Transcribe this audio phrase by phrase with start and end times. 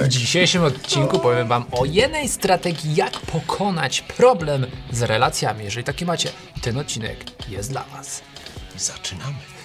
[0.00, 5.64] W dzisiejszym odcinku powiem wam o jednej strategii, jak pokonać problem z relacjami.
[5.64, 6.30] Jeżeli takie macie,
[6.62, 8.22] ten odcinek jest dla was.
[8.76, 9.59] Zaczynamy.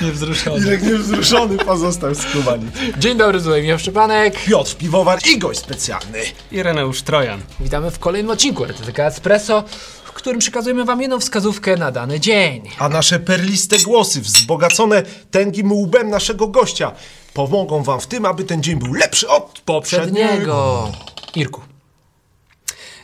[0.00, 0.66] Niewzruszony.
[0.66, 2.70] Irek niewzruszony pozostał skubani.
[2.98, 4.44] Dzień dobry, tutaj Michał Szczepanek.
[4.44, 6.18] Piotr Piwowar i gość specjalny.
[6.52, 7.40] Ireneusz Trojan.
[7.60, 9.64] Witamy w kolejnym odcinku RTTK Espresso,
[10.04, 12.68] w którym przekazujemy wam jedną wskazówkę na dany dzień.
[12.78, 16.92] A nasze perliste głosy, wzbogacone tęgim łbem naszego gościa,
[17.34, 20.92] pomogą wam w tym, aby ten dzień był lepszy od Poprzedniego.
[21.34, 21.60] Irku.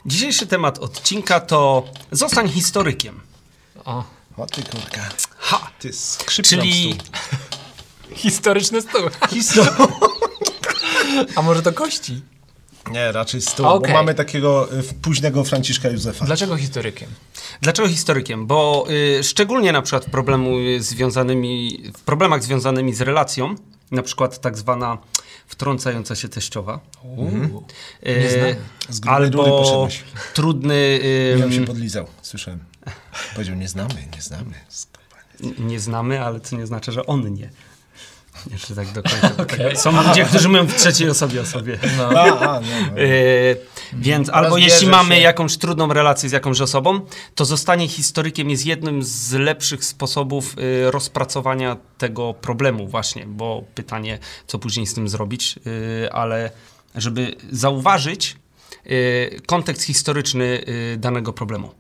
[0.07, 3.21] Dzisiejszy temat odcinka to Zostań historykiem.
[3.85, 4.05] O,
[4.37, 5.01] O ty kurka.
[5.85, 6.99] Ty skrzypnął Czyli
[8.15, 9.01] historyczny stół.
[9.31, 9.77] Historia.
[11.37, 12.23] A może to kości?
[12.91, 13.93] Nie, raczej stół, Okej.
[13.93, 16.25] bo mamy takiego y, późnego Franciszka Józefa.
[16.25, 17.09] Dlaczego historykiem?
[17.63, 18.47] dlaczego historykiem?
[18.47, 18.87] Bo
[19.19, 23.55] y, szczególnie na przykład w, problemu y, związanymi, w problemach związanymi z relacją,
[23.91, 24.99] na przykład tak zwana
[25.47, 26.81] wtrącająca się teściowa.
[28.07, 28.57] Y, Nie znamy.
[28.89, 30.05] Z albo poszedłeś.
[30.35, 30.75] trudny...
[30.75, 32.61] y, Ja się podlizał, słyszałem.
[33.35, 34.55] Powiedział, nie znamy, nie znamy.
[35.59, 37.51] Nie znamy, ale to nie znaczy, że on nie.
[38.51, 39.35] Jeszcze tak do końca.
[39.83, 41.79] Są ludzie, którzy mówią w trzeciej osobie o sobie.
[42.01, 43.03] A, a, no, no.
[43.03, 43.57] Yy,
[43.93, 45.21] więc albo jeśli mamy się.
[45.21, 47.01] jakąś trudną relację z jakąś osobą,
[47.35, 54.19] to zostanie historykiem jest jednym z lepszych sposobów yy, rozpracowania tego problemu właśnie, bo pytanie,
[54.47, 56.51] co później z tym zrobić, yy, ale
[56.95, 58.37] żeby zauważyć
[59.47, 60.65] kontekst historyczny
[60.99, 61.75] danego problemu.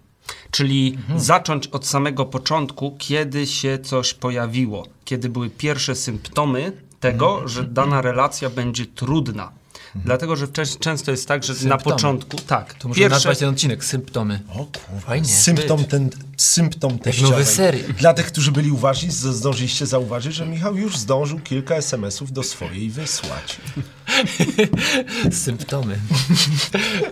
[0.54, 7.64] Czyli zacząć od samego początku, kiedy się coś pojawiło, kiedy były pierwsze symptomy tego, że
[7.64, 9.52] dana relacja będzie trudna.
[9.94, 10.48] Dlatego, że
[10.80, 11.82] często jest tak, że na Symptomy.
[11.82, 14.40] początku, tak, To może pierwsze, nazwać ten odcinek symptomy.
[14.50, 15.00] O kurwa.
[15.00, 15.28] Fajnie.
[15.28, 17.30] Symptom, ten, symptom teściowej.
[17.30, 17.92] nowy serial.
[17.92, 22.90] Dla tych, którzy byli uważni, zdążyliście zauważyć, że Michał już zdążył kilka SMS-ów do swojej
[22.90, 23.60] wysłać.
[25.44, 25.98] Symptomy.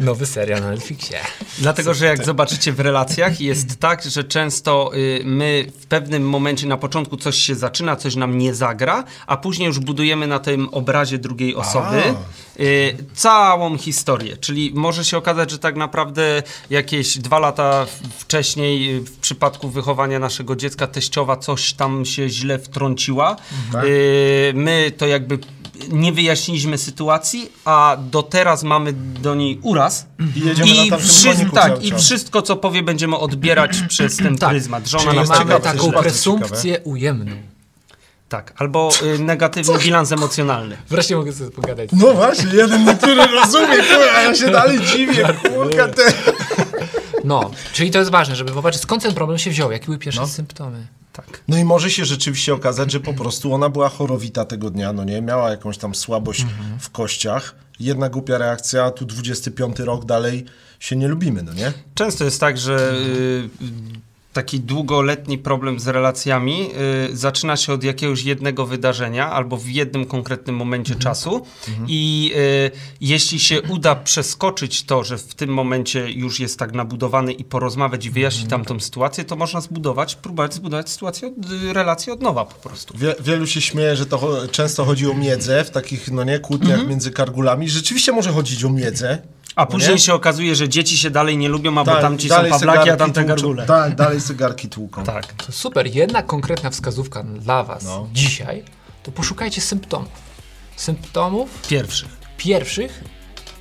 [0.01, 1.19] Nowy serial na Netflixie.
[1.59, 6.67] Dlatego, że jak zobaczycie w relacjach, jest tak, że często y, my w pewnym momencie
[6.67, 10.69] na początku coś się zaczyna, coś nam nie zagra, a później już budujemy na tym
[10.69, 12.03] obrazie drugiej osoby
[12.61, 14.37] y, całą historię.
[14.37, 17.87] Czyli może się okazać, że tak naprawdę jakieś dwa lata
[18.19, 23.37] wcześniej y, w przypadku wychowania naszego dziecka teściowa coś tam się źle wtrąciła.
[23.85, 25.39] Y, my to jakby
[25.89, 30.07] nie wyjaśniliśmy sytuacji, a do teraz mamy do niej uraz.
[30.37, 34.51] I jedziemy I, na wszy- tak, i wszystko, co powie, będziemy odbierać przez ten Tak.
[34.51, 34.89] pryzmat.
[34.89, 37.33] Żona Czyli na jest Mamy ciekawe, taką presumpcję ujemną.
[38.29, 40.77] Tak, albo y, negatywny bilans emocjonalny.
[40.89, 41.91] Wreszcie mogę sobie pogadać.
[41.93, 46.13] No właśnie, jeden, który rozumie, kurwa, a ja się dalej dziwię, kurka, te...
[47.25, 50.21] No, czyli to jest ważne, żeby popatrzeć skąd ten problem się wziął, jakie były pierwsze
[50.21, 50.27] No.
[50.27, 50.87] symptomy.
[51.13, 51.43] Tak.
[51.49, 55.05] No i może się rzeczywiście okazać, że po prostu ona była chorowita tego dnia, no
[55.05, 56.47] nie, miała jakąś tam słabość
[56.81, 57.55] w kościach.
[57.81, 60.45] Jedna głupia reakcja, tu 25 rok dalej
[60.81, 61.73] się nie lubimy, no nie?
[61.95, 63.49] Często jest tak, że y,
[64.33, 66.71] taki długoletni problem z relacjami
[67.11, 71.47] y, zaczyna się od jakiegoś jednego wydarzenia albo w jednym konkretnym momencie czasu
[71.89, 77.33] i y, jeśli się uda przeskoczyć to, że w tym momencie już jest tak nabudowany
[77.33, 82.13] i porozmawiać i wyjaśnić tamtą sytuację, to można zbudować, próbować zbudować sytuację, od, y, relację
[82.13, 82.99] od nowa po prostu.
[82.99, 86.39] Wie, wielu się śmieje, że to cho- często chodzi o miedzę w takich, no nie,
[86.39, 87.69] kłótniach między kargulami.
[87.69, 89.19] Rzeczywiście może chodzić o miedzę.
[89.57, 89.99] A no później nie?
[89.99, 92.97] się okazuje, że dzieci się dalej nie lubią, a bo Tak, tamci są pawlaki, a
[92.97, 93.29] tamte tłuczą.
[93.29, 93.67] gargule.
[93.67, 95.05] Tak, dalej cygarki tłuką.
[95.05, 95.33] Tak.
[95.33, 98.09] To super, jedna konkretna wskazówka dla Was No.
[98.13, 98.65] dzisiaj,
[99.03, 100.09] to poszukajcie symptomów.
[100.77, 102.09] Symptomów Pierwszych.
[102.37, 103.05] pierwszych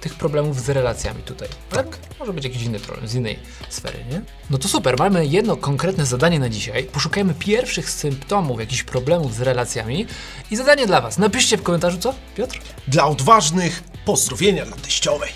[0.01, 1.47] tych problemów z relacjami tutaj.
[1.69, 1.97] Tak.
[2.19, 4.21] Może być jakiś inny problem z innej sfery, nie?
[4.49, 6.83] No to super, mamy jedno konkretne zadanie na dzisiaj.
[6.83, 10.05] Poszukajmy pierwszych symptomów jakichś problemów z relacjami
[10.51, 11.17] i zadanie dla Was.
[11.17, 12.59] Napiszcie w komentarzu co, Piotr?
[12.87, 15.29] Dla odważnych pozdrowienia dla teściowej.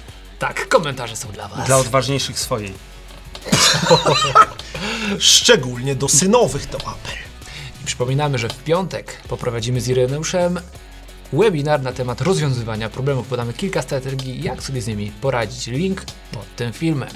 [0.47, 1.67] Tak, komentarze są dla Was.
[1.67, 2.73] Dla odważniejszych swojej.
[5.19, 7.15] Szczególnie do synowych to apel.
[7.81, 10.59] I przypominamy, że w piątek poprowadzimy z Ireneuszem
[11.33, 13.27] webinar na temat rozwiązywania problemów.
[13.27, 15.67] Podamy kilka strategii, jak sobie z nimi poradzić.
[15.67, 17.09] Link pod tym filmem.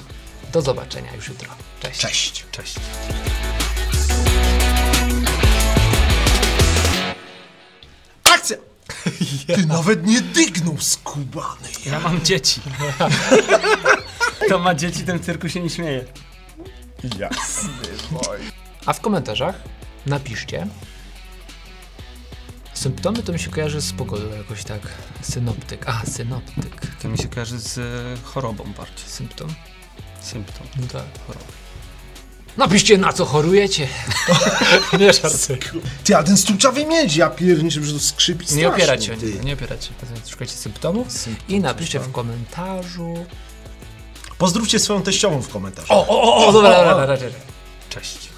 [0.52, 1.50] Do zobaczenia już jutro.
[1.80, 2.00] Cześć.
[2.00, 2.44] Cześć.
[2.50, 2.74] Cześć.
[9.38, 11.68] Ty nawet nie dygnął skubany.
[11.86, 12.60] Ja mam dzieci.
[14.46, 16.04] Kto ma dzieci, ten w cyrku się nie śmieje.
[17.18, 17.70] Jasny
[18.10, 18.38] boj.
[18.86, 19.54] A w komentarzach
[20.06, 20.66] napiszcie.
[22.74, 24.80] Symptomy to mi się kojarzy z pogodą jakoś tak.
[25.22, 25.88] Synoptyk.
[25.88, 26.86] A, synoptyk.
[27.02, 27.82] To mi się kojarzy z e,
[28.24, 29.08] chorobą bardziej.
[29.08, 29.48] Symptom?
[30.20, 31.04] Symptom No tak.
[31.26, 31.44] choroby.
[32.56, 33.88] Napiszcie na co chorujecie.
[35.00, 35.58] nie żartuję.
[36.04, 39.16] Ty, a ten trzeba wymienić, ja pierniczę, że to skrzypi Nie strasznie, opierać się o
[39.16, 39.34] ty.
[39.44, 39.90] nie opierać się.
[40.30, 41.06] Szukajcie symptomów
[41.48, 43.14] i napiszcie w komentarzu.
[44.38, 45.92] Pozdrówcie swoją teściową w komentarzu.
[45.92, 47.30] O, o, o, o dobra, dobra, dobra, dobra.
[47.90, 48.29] Cześć.